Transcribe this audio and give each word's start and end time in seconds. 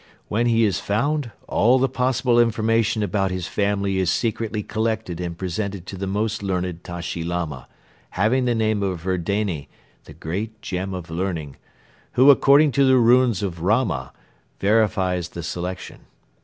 When 0.29 0.47
he 0.47 0.63
is 0.63 0.79
found, 0.79 1.29
all 1.47 1.77
the 1.77 1.87
possible 1.87 2.39
information 2.39 3.03
about 3.03 3.29
his 3.29 3.45
family 3.45 3.99
is 3.99 4.09
secretly 4.09 4.63
collected 4.63 5.19
and 5.21 5.37
presented 5.37 5.85
to 5.85 5.95
the 5.95 6.07
Most 6.07 6.41
Learned 6.41 6.83
Tashi 6.83 7.23
Lama, 7.23 7.67
having 8.17 8.45
the 8.45 8.55
name 8.55 8.81
of 8.81 9.05
Erdeni, 9.05 9.67
"The 10.05 10.13
Great 10.13 10.59
Gem 10.59 10.95
of 10.95 11.11
Learning," 11.11 11.55
who, 12.13 12.31
according 12.31 12.71
to 12.71 12.83
the 12.83 12.97
runes 12.97 13.43
of 13.43 13.61
Rama, 13.61 14.11
verifies 14.59 15.29
the 15.29 15.43
selection. 15.43 15.99